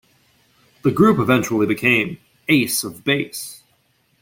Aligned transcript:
The 0.81 0.89
group 0.89 1.19
eventually 1.19 1.67
became 1.67 2.17
Ace 2.47 2.83
of 2.83 3.03
Base. 3.03 3.61